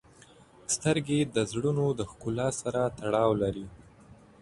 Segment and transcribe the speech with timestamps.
[0.73, 3.65] •سترګې د زړونو د ښکلا سره تړاو لري.